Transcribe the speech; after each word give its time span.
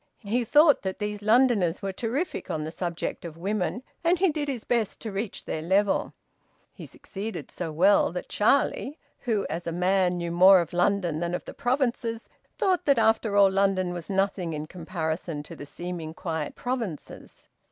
He 0.23 0.43
thought 0.43 0.81
that 0.81 0.97
these 0.97 1.21
Londoners 1.21 1.83
were 1.83 1.93
terrific 1.93 2.49
on 2.49 2.63
the 2.63 2.71
subject 2.71 3.23
of 3.23 3.37
women, 3.37 3.83
and 4.03 4.17
he 4.17 4.31
did 4.31 4.47
his 4.47 4.63
best 4.63 4.99
to 5.01 5.11
reach 5.11 5.45
their 5.45 5.61
level. 5.61 6.15
He 6.73 6.87
succeeded 6.87 7.51
so 7.51 7.71
well 7.71 8.11
that 8.13 8.27
Charlie, 8.27 8.97
who, 9.19 9.45
as 9.47 9.67
a 9.67 9.71
man, 9.71 10.17
knew 10.17 10.31
more 10.31 10.59
of 10.59 10.73
London 10.73 11.19
than 11.19 11.35
of 11.35 11.45
the 11.45 11.53
provinces, 11.53 12.29
thought 12.57 12.85
that 12.85 12.97
after 12.97 13.35
all 13.35 13.51
London 13.51 13.93
was 13.93 14.09
nothing 14.09 14.53
in 14.53 14.65
comparison 14.65 15.43
to 15.43 15.55
the 15.55 15.67
seeming 15.67 16.15
quiet 16.15 16.55
provinces. 16.55 17.47